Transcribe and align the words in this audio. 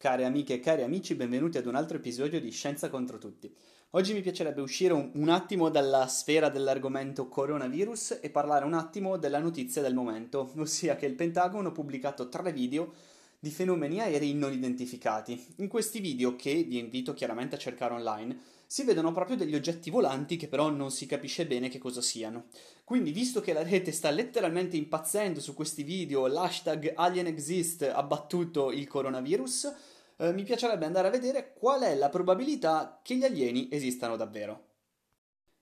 Care 0.00 0.24
amiche 0.24 0.54
e 0.54 0.60
cari 0.60 0.82
amici, 0.82 1.14
benvenuti 1.14 1.58
ad 1.58 1.66
un 1.66 1.74
altro 1.74 1.98
episodio 1.98 2.40
di 2.40 2.50
Scienza 2.50 2.88
contro 2.88 3.18
tutti. 3.18 3.54
Oggi 3.90 4.14
mi 4.14 4.22
piacerebbe 4.22 4.62
uscire 4.62 4.94
un, 4.94 5.10
un, 5.12 5.28
attimo 5.28 5.68
dalla 5.68 6.06
sfera 6.06 6.48
dell'argomento 6.48 7.28
coronavirus 7.28 8.20
e 8.22 8.30
parlare 8.30 8.64
un 8.64 8.72
attimo 8.72 9.18
della 9.18 9.40
notizia 9.40 9.82
del 9.82 9.92
momento, 9.92 10.52
ossia 10.56 10.96
che 10.96 11.04
il 11.04 11.16
Pentagono 11.16 11.68
ha 11.68 11.72
pubblicato 11.72 12.30
tre 12.30 12.50
video 12.50 12.94
di 13.38 13.50
fenomeni 13.50 14.00
aerei 14.00 14.32
non 14.32 14.54
identificati. 14.54 15.38
In 15.56 15.68
questi 15.68 16.00
video, 16.00 16.34
che 16.34 16.62
vi 16.62 16.78
invito 16.78 17.12
chiaramente 17.12 17.56
a 17.56 17.58
cercare 17.58 17.92
online, 17.92 18.38
si 18.66 18.84
vedono 18.84 19.12
proprio 19.12 19.36
degli 19.36 19.54
oggetti 19.54 19.90
volanti 19.90 20.36
che 20.36 20.46
però 20.46 20.70
non 20.70 20.90
si 20.90 21.04
capisce 21.04 21.44
bene 21.46 21.68
che 21.68 21.78
cosa 21.78 22.00
siano. 22.00 22.44
Quindi, 22.84 23.10
visto 23.10 23.40
che 23.40 23.52
la 23.52 23.62
rete 23.62 23.92
sta 23.92 24.10
letteralmente 24.10 24.76
impazzendo 24.76 25.40
su 25.40 25.54
questi 25.54 25.82
video, 25.82 26.26
l'hashtag 26.26 26.92
AlienExist 26.94 27.90
ha 27.92 28.02
battuto 28.02 28.70
il 28.70 28.86
coronavirus, 28.86 29.74
eh, 30.20 30.32
mi 30.32 30.42
piacerebbe 30.44 30.84
andare 30.84 31.08
a 31.08 31.10
vedere 31.10 31.54
qual 31.54 31.80
è 31.80 31.94
la 31.94 32.10
probabilità 32.10 33.00
che 33.02 33.16
gli 33.16 33.24
alieni 33.24 33.68
esistano 33.70 34.16
davvero. 34.16 34.66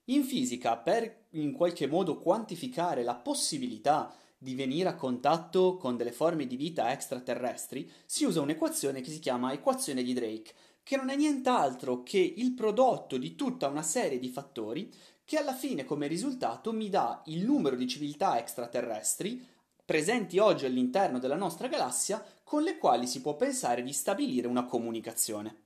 In 0.07 0.25
fisica, 0.25 0.77
per 0.77 1.27
in 1.31 1.53
qualche 1.53 1.87
modo 1.87 2.19
quantificare 2.19 3.05
la 3.05 3.15
possibilità 3.15 4.13
di 4.37 4.55
venire 4.55 4.89
a 4.89 4.97
contatto 4.97 5.77
con 5.77 5.97
delle 5.97 6.13
forme 6.13 6.47
di 6.47 6.57
vita 6.57 6.91
extraterrestri, 6.91 7.91
si 8.05 8.25
usa 8.25 8.41
un'equazione 8.41 9.01
che 9.01 9.11
si 9.11 9.21
chiama 9.21 9.53
equazione 9.53 10.03
di 10.03 10.13
Drake, 10.13 10.53
che 10.83 10.97
non 10.97 11.11
è 11.11 11.17
nient'altro 11.17 12.03
che 12.03 12.19
il 12.19 12.53
prodotto 12.53 13.17
di 13.17 13.35
tutta 13.35 13.69
una 13.69 13.83
serie 13.83 14.19
di 14.19 14.29
fattori 14.29 14.93
che 15.25 15.37
alla 15.37 15.55
fine 15.55 15.85
come 15.85 16.07
risultato 16.07 16.73
mi 16.73 16.89
dà 16.89 17.23
il 17.27 17.45
numero 17.45 17.77
di 17.77 17.87
civiltà 17.87 18.39
extraterrestri 18.39 19.47
presenti 19.89 20.39
oggi 20.39 20.67
all'interno 20.67 21.19
della 21.19 21.35
nostra 21.35 21.67
galassia 21.67 22.23
con 22.49 22.63
le 22.63 22.79
quali 22.79 23.07
si 23.07 23.21
può 23.21 23.37
pensare 23.37 23.83
di 23.83 23.93
stabilire 23.93 24.47
una 24.47 24.65
comunicazione. 24.65 25.65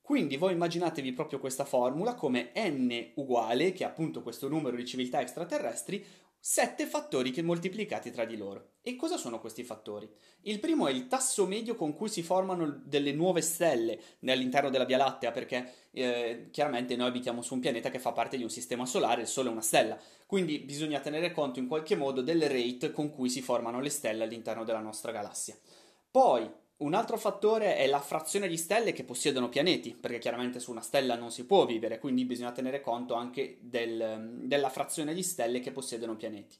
Quindi 0.00 0.36
voi 0.36 0.52
immaginatevi 0.52 1.12
proprio 1.12 1.40
questa 1.40 1.64
formula 1.64 2.14
come 2.14 2.52
n 2.54 3.10
uguale, 3.16 3.72
che 3.72 3.82
è 3.82 3.88
appunto 3.88 4.22
questo 4.22 4.46
numero 4.46 4.76
di 4.76 4.86
civiltà 4.86 5.20
extraterrestri, 5.20 6.06
sette 6.38 6.86
fattori 6.86 7.32
che 7.32 7.42
moltiplicati 7.42 8.12
tra 8.12 8.24
di 8.24 8.36
loro. 8.36 8.74
E 8.82 8.94
cosa 8.94 9.16
sono 9.16 9.40
questi 9.40 9.64
fattori? 9.64 10.08
Il 10.42 10.60
primo 10.60 10.86
è 10.86 10.92
il 10.92 11.08
tasso 11.08 11.44
medio 11.44 11.74
con 11.74 11.92
cui 11.92 12.08
si 12.08 12.22
formano 12.22 12.82
delle 12.84 13.12
nuove 13.12 13.40
stelle 13.40 14.00
all'interno 14.26 14.70
della 14.70 14.84
Via 14.84 14.96
Lattea, 14.96 15.32
perché 15.32 15.88
eh, 15.90 16.48
chiaramente 16.52 16.94
noi 16.94 17.08
abitiamo 17.08 17.42
su 17.42 17.54
un 17.54 17.60
pianeta 17.60 17.90
che 17.90 17.98
fa 17.98 18.12
parte 18.12 18.36
di 18.36 18.44
un 18.44 18.48
sistema 18.48 18.86
solare, 18.86 19.22
il 19.22 19.26
Sole 19.26 19.48
è 19.48 19.52
una 19.52 19.60
stella, 19.60 19.98
quindi 20.24 20.60
bisogna 20.60 21.00
tenere 21.00 21.32
conto 21.32 21.58
in 21.58 21.66
qualche 21.66 21.96
modo 21.96 22.22
delle 22.22 22.46
rate 22.46 22.92
con 22.92 23.10
cui 23.10 23.28
si 23.28 23.42
formano 23.42 23.80
le 23.80 23.90
stelle 23.90 24.22
all'interno 24.22 24.62
della 24.62 24.78
nostra 24.78 25.10
galassia. 25.10 25.58
Poi 26.10 26.50
un 26.78 26.94
altro 26.94 27.16
fattore 27.16 27.76
è 27.76 27.86
la 27.86 28.00
frazione 28.00 28.48
di 28.48 28.56
stelle 28.56 28.92
che 28.92 29.04
possiedono 29.04 29.48
pianeti, 29.48 29.94
perché 29.94 30.18
chiaramente 30.18 30.58
su 30.58 30.72
una 30.72 30.80
stella 30.80 31.14
non 31.14 31.30
si 31.30 31.46
può 31.46 31.66
vivere, 31.66 32.00
quindi 32.00 32.24
bisogna 32.24 32.50
tenere 32.50 32.80
conto 32.80 33.14
anche 33.14 33.58
del, 33.60 34.38
della 34.42 34.70
frazione 34.70 35.14
di 35.14 35.22
stelle 35.22 35.60
che 35.60 35.70
possiedono 35.70 36.16
pianeti. 36.16 36.56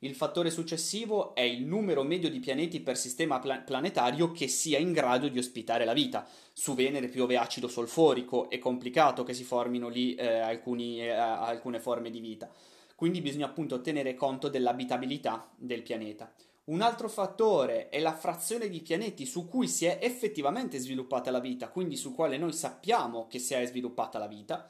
Il 0.00 0.14
fattore 0.14 0.50
successivo 0.50 1.34
è 1.34 1.42
il 1.42 1.64
numero 1.64 2.02
medio 2.02 2.30
di 2.30 2.40
pianeti 2.40 2.80
per 2.80 2.96
sistema 2.96 3.38
pla- 3.38 3.58
planetario 3.58 4.32
che 4.32 4.48
sia 4.48 4.78
in 4.78 4.92
grado 4.92 5.28
di 5.28 5.38
ospitare 5.38 5.84
la 5.84 5.92
vita. 5.92 6.26
Su 6.52 6.74
Venere 6.74 7.08
piove 7.08 7.36
acido 7.36 7.68
solforico, 7.68 8.48
è 8.50 8.58
complicato 8.58 9.22
che 9.22 9.34
si 9.34 9.44
formino 9.44 9.88
lì 9.88 10.14
eh, 10.14 10.38
alcuni, 10.38 11.00
eh, 11.00 11.10
alcune 11.10 11.78
forme 11.78 12.10
di 12.10 12.20
vita. 12.20 12.50
Quindi 12.96 13.20
bisogna 13.20 13.46
appunto 13.46 13.80
tenere 13.80 14.14
conto 14.14 14.48
dell'abitabilità 14.48 15.50
del 15.56 15.82
pianeta. 15.82 16.32
Un 16.68 16.82
altro 16.82 17.08
fattore 17.08 17.88
è 17.88 17.98
la 17.98 18.14
frazione 18.14 18.68
di 18.68 18.82
pianeti 18.82 19.24
su 19.24 19.48
cui 19.48 19.66
si 19.66 19.86
è 19.86 20.00
effettivamente 20.02 20.78
sviluppata 20.78 21.30
la 21.30 21.40
vita, 21.40 21.70
quindi 21.70 21.96
sul 21.96 22.14
quale 22.14 22.36
noi 22.36 22.52
sappiamo 22.52 23.26
che 23.26 23.38
si 23.38 23.54
è 23.54 23.64
sviluppata 23.64 24.18
la 24.18 24.26
vita. 24.26 24.68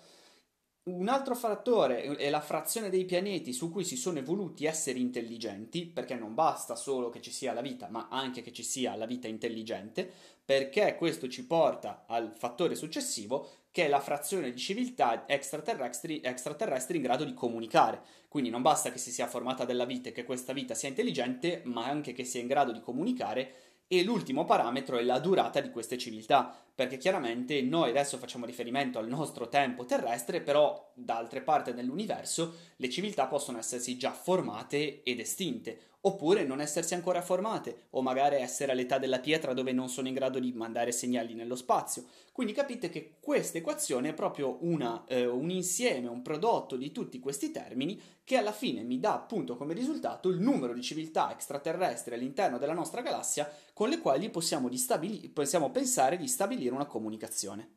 Un 0.89 1.09
altro 1.09 1.35
fattore 1.35 2.17
è 2.17 2.31
la 2.31 2.41
frazione 2.41 2.89
dei 2.89 3.05
pianeti 3.05 3.53
su 3.53 3.71
cui 3.71 3.85
si 3.85 3.95
sono 3.95 4.21
evoluti 4.21 4.65
esseri 4.65 5.03
intelligenti, 5.03 5.85
perché 5.85 6.15
non 6.15 6.33
basta 6.33 6.77
solo 6.77 7.11
che 7.11 7.21
ci 7.21 7.31
sia 7.31 7.53
la 7.53 7.61
vita, 7.61 7.89
ma 7.91 8.09
anche 8.11 8.41
che 8.41 8.53
ci 8.55 8.63
sia 8.63 8.97
la 8.97 9.05
vita 9.05 9.29
intelligente, 9.29 10.11
perché 10.43 10.95
questo 10.97 11.29
ci 11.29 11.45
porta 11.45 12.05
al 12.07 12.33
fattore 12.35 12.75
successivo, 12.75 13.49
che 13.71 13.85
è 13.85 13.89
la 13.89 14.01
frazione 14.01 14.51
di 14.51 14.59
civiltà 14.59 15.29
extraterrestri, 15.29 16.23
extraterrestri 16.25 16.97
in 16.97 17.03
grado 17.03 17.25
di 17.25 17.35
comunicare. 17.35 18.01
Quindi 18.27 18.49
non 18.49 18.63
basta 18.63 18.91
che 18.91 18.97
si 18.97 19.11
sia 19.11 19.27
formata 19.27 19.67
della 19.67 19.85
vita 19.85 20.09
e 20.09 20.13
che 20.13 20.25
questa 20.25 20.55
vita 20.55 20.73
sia 20.73 20.89
intelligente, 20.89 21.61
ma 21.67 21.85
anche 21.85 22.15
che 22.15 22.25
sia 22.25 22.41
in 22.41 22.47
grado 22.47 22.73
di 22.73 22.81
comunicare 22.81 23.53
e 23.89 24.05
l'ultimo 24.05 24.45
parametro 24.45 24.99
è 24.99 25.03
la 25.03 25.19
durata 25.19 25.61
di 25.61 25.71
queste 25.71 25.97
civiltà, 25.97 26.55
perché 26.75 26.99
chiaramente 26.99 27.63
noi 27.63 27.89
adesso 27.89 28.19
facciamo 28.19 28.45
riferimento 28.45 28.99
al 28.99 29.09
nostro 29.09 29.49
tempo 29.49 29.87
terrestre, 29.87 30.43
però 30.43 30.93
da 30.95 31.17
altre 31.17 31.41
parti 31.41 31.73
dell'universo 31.73 32.55
le 32.77 32.91
civiltà 32.91 33.27
possono 33.27 33.59
essersi 33.59 33.97
già 33.97 34.13
formate 34.13 35.03
ed 35.03 35.19
estinte, 35.21 35.81
oppure 36.01 36.45
non 36.45 36.61
essersi 36.61 36.95
ancora 36.95 37.23
formate, 37.23 37.87
o 37.91 38.03
magari 38.03 38.37
essere 38.37 38.73
all'età 38.73 38.99
della 38.99 39.19
pietra 39.19 39.53
dove 39.53 39.73
non 39.73 39.89
sono 39.89 40.09
in 40.09 40.15
grado 40.15 40.39
di 40.39 40.53
mandare 40.53 40.93
segnali 40.93 41.35
nello 41.35 41.57
spazio. 41.57 42.05
Quindi 42.33 42.53
capite 42.53 42.89
che 42.89 43.17
questa 43.21 43.59
equazione 43.59 44.11
è 44.11 44.15
proprio 44.15 44.59
una, 44.61 45.05
eh, 45.09 45.27
un 45.27 45.51
insieme, 45.51 46.07
un 46.07 46.23
prodotto 46.23 46.77
di 46.77 46.93
tutti 46.93 47.19
questi 47.19 47.51
termini 47.51 48.01
che 48.23 48.37
alla 48.37 48.53
fine 48.53 48.83
mi 48.83 49.01
dà 49.01 49.15
appunto 49.15 49.57
come 49.57 49.75
risultato 49.75 50.29
il 50.29 50.39
numero 50.39 50.73
di 50.73 50.83
civiltà 50.83 51.33
extraterrestri 51.33 52.15
all'interno 52.15 52.59
della 52.59 52.75
nostra 52.75 53.01
galassia 53.01 53.51
con 53.73 53.89
le 53.89 53.99
quali 53.99 54.31
possiamo, 54.31 54.73
stabili- 54.77 55.29
possiamo 55.31 55.71
pensare 55.71 56.17
di 56.17 56.29
stabilire 56.29 56.75
una 56.75 56.87
comunicazione. 56.87 57.77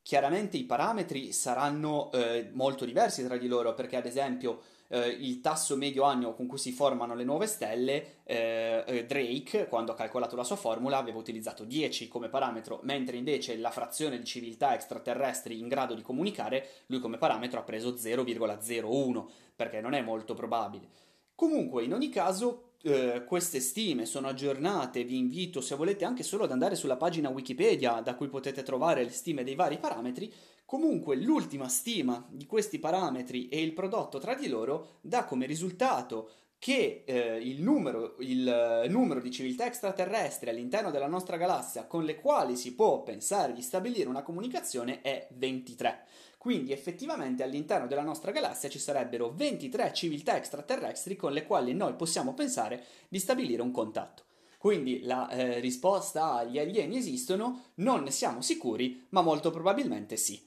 Chiaramente 0.00 0.56
i 0.56 0.64
parametri 0.64 1.32
saranno 1.32 2.12
eh, 2.12 2.50
molto 2.52 2.84
diversi 2.84 3.24
tra 3.24 3.36
di 3.36 3.48
loro 3.48 3.74
perché 3.74 3.96
ad 3.96 4.06
esempio 4.06 4.62
eh, 4.88 5.08
il 5.08 5.40
tasso 5.40 5.76
medio 5.76 6.04
annuo 6.04 6.34
con 6.34 6.46
cui 6.46 6.58
si 6.58 6.72
formano 6.72 7.14
le 7.14 7.24
nuove 7.24 7.46
stelle, 7.46 8.20
eh, 8.24 8.84
eh 8.86 9.04
Drake, 9.06 9.66
quando 9.68 9.92
ha 9.92 9.94
calcolato 9.94 10.36
la 10.36 10.44
sua 10.44 10.56
formula, 10.56 10.98
aveva 10.98 11.18
utilizzato 11.18 11.64
10 11.64 12.08
come 12.08 12.28
parametro, 12.28 12.80
mentre 12.82 13.16
invece 13.16 13.56
la 13.56 13.70
frazione 13.70 14.18
di 14.18 14.24
civiltà 14.24 14.74
extraterrestri 14.74 15.58
in 15.58 15.68
grado 15.68 15.94
di 15.94 16.02
comunicare, 16.02 16.68
lui 16.86 17.00
come 17.00 17.18
parametro 17.18 17.60
ha 17.60 17.62
preso 17.62 17.94
0,01, 17.94 19.24
perché 19.54 19.80
non 19.80 19.94
è 19.94 20.02
molto 20.02 20.34
probabile. 20.34 20.88
Comunque, 21.34 21.84
in 21.84 21.92
ogni 21.92 22.08
caso, 22.08 22.72
eh, 22.82 23.24
queste 23.26 23.60
stime 23.60 24.06
sono 24.06 24.28
aggiornate, 24.28 25.04
vi 25.04 25.18
invito 25.18 25.60
se 25.60 25.74
volete 25.74 26.04
anche 26.04 26.22
solo 26.22 26.44
ad 26.44 26.52
andare 26.52 26.76
sulla 26.76 26.96
pagina 26.96 27.28
Wikipedia 27.28 28.00
da 28.00 28.14
cui 28.14 28.28
potete 28.28 28.62
trovare 28.62 29.02
le 29.02 29.10
stime 29.10 29.44
dei 29.44 29.54
vari 29.54 29.78
parametri, 29.78 30.32
Comunque 30.66 31.14
l'ultima 31.14 31.68
stima 31.68 32.26
di 32.28 32.44
questi 32.44 32.80
parametri 32.80 33.48
e 33.48 33.62
il 33.62 33.72
prodotto 33.72 34.18
tra 34.18 34.34
di 34.34 34.48
loro 34.48 34.98
dà 35.00 35.24
come 35.24 35.46
risultato 35.46 36.30
che 36.58 37.04
eh, 37.06 37.36
il, 37.36 37.62
numero, 37.62 38.16
il 38.18 38.48
eh, 38.48 38.88
numero 38.88 39.20
di 39.20 39.30
civiltà 39.30 39.66
extraterrestri 39.66 40.50
all'interno 40.50 40.90
della 40.90 41.06
nostra 41.06 41.36
galassia 41.36 41.86
con 41.86 42.02
le 42.02 42.16
quali 42.16 42.56
si 42.56 42.74
può 42.74 43.04
pensare 43.04 43.52
di 43.52 43.62
stabilire 43.62 44.08
una 44.08 44.22
comunicazione 44.22 45.02
è 45.02 45.28
23. 45.34 46.04
Quindi 46.36 46.72
effettivamente 46.72 47.44
all'interno 47.44 47.86
della 47.86 48.02
nostra 48.02 48.32
galassia 48.32 48.68
ci 48.68 48.80
sarebbero 48.80 49.32
23 49.32 49.92
civiltà 49.92 50.36
extraterrestri 50.36 51.14
con 51.14 51.32
le 51.32 51.46
quali 51.46 51.74
noi 51.74 51.94
possiamo 51.94 52.34
pensare 52.34 52.82
di 53.08 53.20
stabilire 53.20 53.62
un 53.62 53.70
contatto. 53.70 54.24
Quindi 54.58 55.02
la 55.02 55.28
eh, 55.28 55.60
risposta 55.60 56.34
agli 56.34 56.58
alieni 56.58 56.96
esistono, 56.96 57.66
non 57.76 58.02
ne 58.02 58.10
siamo 58.10 58.40
sicuri, 58.42 59.06
ma 59.10 59.20
molto 59.20 59.52
probabilmente 59.52 60.16
sì. 60.16 60.45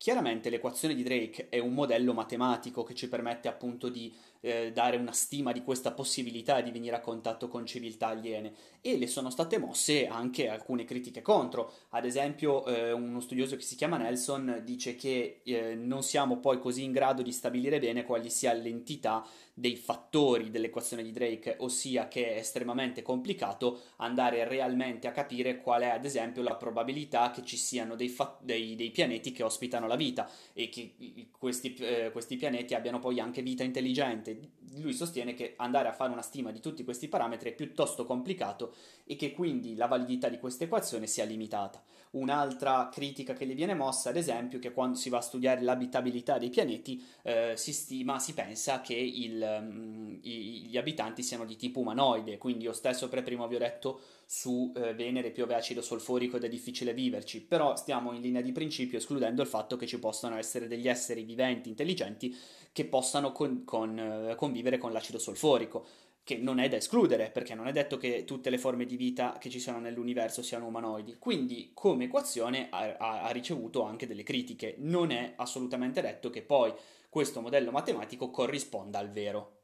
Chiaramente 0.00 0.48
l'equazione 0.48 0.94
di 0.94 1.02
Drake 1.02 1.50
è 1.50 1.58
un 1.58 1.74
modello 1.74 2.14
matematico 2.14 2.84
che 2.84 2.94
ci 2.94 3.06
permette 3.06 3.48
appunto 3.48 3.90
di 3.90 4.10
eh, 4.40 4.72
dare 4.72 4.96
una 4.96 5.12
stima 5.12 5.52
di 5.52 5.62
questa 5.62 5.92
possibilità 5.92 6.62
di 6.62 6.70
venire 6.70 6.96
a 6.96 7.00
contatto 7.00 7.48
con 7.48 7.66
civiltà 7.66 8.06
aliene 8.08 8.54
e 8.80 8.96
le 8.96 9.06
sono 9.06 9.28
state 9.28 9.58
mosse 9.58 10.06
anche 10.06 10.48
alcune 10.48 10.84
critiche 10.84 11.20
contro. 11.20 11.72
Ad 11.90 12.06
esempio, 12.06 12.64
eh, 12.64 12.92
uno 12.92 13.20
studioso 13.20 13.56
che 13.56 13.62
si 13.62 13.76
chiama 13.76 13.98
Nelson 13.98 14.62
dice 14.64 14.96
che 14.96 15.42
eh, 15.44 15.74
non 15.74 16.02
siamo 16.02 16.38
poi 16.38 16.58
così 16.60 16.82
in 16.82 16.92
grado 16.92 17.20
di 17.20 17.32
stabilire 17.32 17.78
bene 17.78 18.04
quali 18.04 18.30
sia 18.30 18.54
l'entità 18.54 19.22
dei 19.52 19.76
fattori 19.76 20.50
dell'equazione 20.50 21.02
di 21.02 21.12
Drake, 21.12 21.56
ossia 21.58 22.08
che 22.08 22.34
è 22.34 22.38
estremamente 22.38 23.02
complicato 23.02 23.80
andare 23.96 24.48
realmente 24.48 25.06
a 25.06 25.12
capire 25.12 25.58
qual 25.58 25.82
è 25.82 25.88
ad 25.88 26.06
esempio 26.06 26.42
la 26.42 26.54
probabilità 26.54 27.30
che 27.30 27.44
ci 27.44 27.58
siano 27.58 27.94
dei, 27.94 28.08
fa- 28.08 28.38
dei, 28.40 28.74
dei 28.74 28.90
pianeti 28.90 29.32
che 29.32 29.42
ospitano 29.42 29.86
la 29.90 29.96
vita 29.96 30.30
e 30.54 30.68
che 30.68 30.94
questi, 31.30 31.74
eh, 31.74 32.10
questi 32.12 32.36
pianeti 32.36 32.74
abbiano 32.74 32.98
poi 32.98 33.20
anche 33.20 33.42
vita 33.42 33.62
intelligente 33.62 34.58
lui 34.78 34.92
sostiene 34.92 35.34
che 35.34 35.54
andare 35.56 35.88
a 35.88 35.92
fare 35.92 36.12
una 36.12 36.22
stima 36.22 36.52
di 36.52 36.60
tutti 36.60 36.84
questi 36.84 37.08
parametri 37.08 37.50
è 37.50 37.54
piuttosto 37.54 38.04
complicato 38.04 38.74
e 39.04 39.16
che 39.16 39.32
quindi 39.32 39.74
la 39.74 39.86
validità 39.86 40.28
di 40.28 40.38
questa 40.38 40.64
equazione 40.64 41.06
sia 41.06 41.24
limitata. 41.24 41.82
Un'altra 42.12 42.88
critica 42.92 43.34
che 43.34 43.46
gli 43.46 43.54
viene 43.54 43.74
mossa, 43.74 44.10
ad 44.10 44.16
esempio, 44.16 44.58
è 44.58 44.60
che 44.60 44.72
quando 44.72 44.96
si 44.96 45.10
va 45.10 45.18
a 45.18 45.22
studiare 45.22 45.62
l'abitabilità 45.62 46.38
dei 46.38 46.50
pianeti 46.50 47.04
eh, 47.22 47.54
si 47.56 47.72
stima, 47.72 48.18
si 48.18 48.34
pensa 48.34 48.80
che 48.80 48.94
il, 48.94 49.40
um, 49.40 50.18
i, 50.22 50.66
gli 50.66 50.76
abitanti 50.76 51.22
siano 51.22 51.44
di 51.44 51.54
tipo 51.54 51.80
umanoide, 51.80 52.36
quindi 52.36 52.64
io 52.64 52.72
stesso 52.72 53.08
per 53.08 53.22
primo 53.22 53.46
vi 53.46 53.54
ho 53.54 53.58
detto 53.58 54.00
su 54.26 54.72
eh, 54.76 54.94
Venere 54.94 55.30
piove 55.30 55.54
acido 55.54 55.82
solforico 55.82 56.36
ed 56.36 56.44
è 56.44 56.48
difficile 56.48 56.94
viverci, 56.94 57.42
però 57.42 57.76
stiamo 57.76 58.12
in 58.12 58.20
linea 58.20 58.40
di 58.40 58.52
principio 58.52 58.98
escludendo 58.98 59.42
il 59.42 59.48
fatto 59.48 59.76
che 59.80 59.86
ci 59.86 59.98
possano 59.98 60.36
essere 60.36 60.68
degli 60.68 60.88
esseri 60.88 61.24
viventi, 61.24 61.68
intelligenti, 61.70 62.36
che 62.72 62.84
possano 62.84 63.32
con, 63.32 63.64
con, 63.64 63.98
eh, 63.98 64.34
convivere 64.36 64.78
con 64.78 64.92
l'acido 64.92 65.18
solforico 65.18 65.84
che 66.22 66.36
non 66.36 66.60
è 66.60 66.68
da 66.68 66.76
escludere, 66.76 67.30
perché 67.30 67.54
non 67.54 67.66
è 67.66 67.72
detto 67.72 67.96
che 67.96 68.24
tutte 68.24 68.50
le 68.50 68.58
forme 68.58 68.84
di 68.84 68.96
vita 68.96 69.36
che 69.40 69.50
ci 69.50 69.58
sono 69.58 69.80
nell'universo 69.80 70.42
siano 70.42 70.66
umanoidi. 70.66 71.16
Quindi, 71.18 71.72
come 71.74 72.04
equazione, 72.04 72.68
ha, 72.70 72.96
ha, 72.98 73.30
ricevuto 73.30 73.82
anche 73.82 74.06
delle 74.06 74.22
critiche. 74.22 74.76
Non 74.78 75.10
è 75.10 75.32
assolutamente 75.36 76.00
detto 76.00 76.30
che 76.30 76.42
poi 76.42 76.72
questo 77.08 77.40
modello 77.40 77.72
matematico 77.72 78.30
corrisponda 78.30 78.98
al 78.98 79.10
vero. 79.10 79.56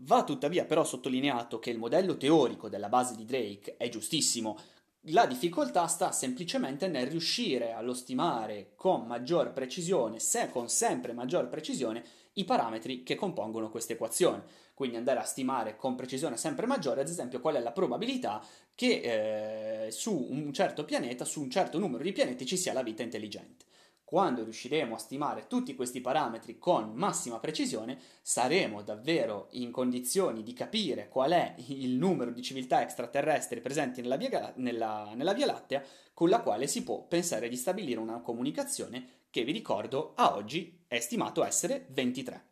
Va 0.00 0.24
tuttavia 0.24 0.64
però 0.64 0.84
sottolineato 0.84 1.58
che 1.58 1.70
il 1.70 1.78
modello 1.78 2.16
teorico 2.16 2.68
della 2.68 2.88
base 2.88 3.14
di 3.14 3.24
Drake 3.24 3.76
è 3.76 3.88
giustissimo. 3.88 4.58
La 5.06 5.26
difficoltà 5.26 5.88
sta 5.88 6.12
semplicemente 6.12 6.86
nel 6.86 7.08
riuscire 7.08 7.72
allo 7.72 7.92
stimare 7.92 8.74
con 8.76 9.04
maggior 9.04 9.52
precisione, 9.52 10.20
se 10.20 10.48
con 10.48 10.68
sempre 10.68 11.12
maggior 11.12 11.48
precisione, 11.48 12.04
i 12.34 12.44
parametri 12.44 13.02
che 13.02 13.16
compongono 13.16 13.68
questa 13.68 13.94
equazione. 13.94 14.44
Quindi 14.74 14.96
andare 14.96 15.18
a 15.18 15.24
stimare 15.24 15.74
con 15.74 15.96
precisione 15.96 16.36
sempre 16.36 16.66
maggiore, 16.66 17.00
ad 17.00 17.08
esempio, 17.08 17.40
qual 17.40 17.56
è 17.56 17.60
la 17.60 17.72
probabilità 17.72 18.40
che 18.76 19.86
eh, 19.86 19.90
su 19.90 20.16
un 20.30 20.52
certo 20.52 20.84
pianeta, 20.84 21.24
su 21.24 21.40
un 21.40 21.50
certo 21.50 21.80
numero 21.80 22.04
di 22.04 22.12
pianeti, 22.12 22.46
ci 22.46 22.56
sia 22.56 22.72
la 22.72 22.84
vita 22.84 23.02
intelligente. 23.02 23.64
Quando 24.12 24.42
riusciremo 24.42 24.94
a 24.94 24.98
stimare 24.98 25.46
tutti 25.46 25.74
questi 25.74 26.02
parametri 26.02 26.58
con 26.58 26.92
massima 26.92 27.38
precisione, 27.38 27.98
saremo 28.20 28.82
davvero 28.82 29.48
in 29.52 29.70
condizioni 29.70 30.42
di 30.42 30.52
capire 30.52 31.08
qual 31.08 31.30
è 31.30 31.54
il 31.68 31.92
numero 31.92 32.30
di 32.30 32.42
civiltà 32.42 32.82
extraterrestri 32.82 33.62
presenti 33.62 34.02
nella 34.02 34.16
Via, 34.16 34.52
nella, 34.56 35.12
nella 35.14 35.32
via 35.32 35.46
Lattea, 35.46 35.82
con 36.12 36.28
la 36.28 36.42
quale 36.42 36.66
si 36.66 36.82
può 36.82 37.06
pensare 37.06 37.48
di 37.48 37.56
stabilire 37.56 38.00
una 38.00 38.20
comunicazione 38.20 39.22
che, 39.30 39.44
vi 39.44 39.52
ricordo, 39.52 40.12
a 40.16 40.34
oggi 40.34 40.84
è 40.86 41.00
stimato 41.00 41.42
essere 41.42 41.86
23. 41.88 42.50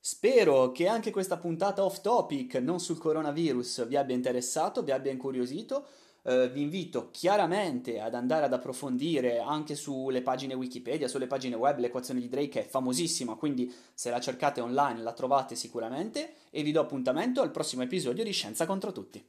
Spero 0.00 0.72
che 0.72 0.88
anche 0.88 1.10
questa 1.10 1.36
puntata 1.36 1.84
off 1.84 2.00
topic, 2.00 2.54
non 2.54 2.80
sul 2.80 2.96
coronavirus, 2.96 3.86
vi 3.86 3.96
abbia 3.96 4.14
interessato, 4.14 4.82
vi 4.82 4.92
abbia 4.92 5.12
incuriosito. 5.12 5.86
Uh, 6.26 6.50
vi 6.50 6.62
invito 6.62 7.10
chiaramente 7.12 8.00
ad 8.00 8.12
andare 8.12 8.46
ad 8.46 8.52
approfondire 8.52 9.38
anche 9.38 9.76
sulle 9.76 10.22
pagine 10.22 10.54
Wikipedia, 10.54 11.06
sulle 11.06 11.28
pagine 11.28 11.54
web, 11.54 11.78
l'equazione 11.78 12.18
di 12.18 12.28
Drake 12.28 12.64
è 12.64 12.66
famosissima, 12.66 13.36
quindi 13.36 13.72
se 13.94 14.10
la 14.10 14.18
cercate 14.18 14.60
online 14.60 15.02
la 15.02 15.12
trovate 15.12 15.54
sicuramente 15.54 16.32
e 16.50 16.64
vi 16.64 16.72
do 16.72 16.80
appuntamento 16.80 17.42
al 17.42 17.52
prossimo 17.52 17.84
episodio 17.84 18.24
di 18.24 18.32
Scienza 18.32 18.66
contro 18.66 18.90
tutti. 18.90 19.24